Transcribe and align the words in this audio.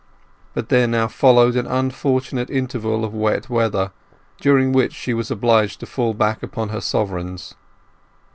But 0.55 0.69
there 0.69 0.87
now 0.87 1.07
followed 1.07 1.55
an 1.55 1.67
unfortunate 1.67 2.49
interval 2.49 3.05
of 3.05 3.13
wet 3.13 3.51
weather, 3.51 3.91
during 4.39 4.71
which 4.73 4.93
she 4.93 5.13
was 5.13 5.29
obliged 5.29 5.79
to 5.81 5.85
fall 5.85 6.15
back 6.15 6.41
upon 6.41 6.69
her 6.69 6.81
sovereigns. 6.81 7.53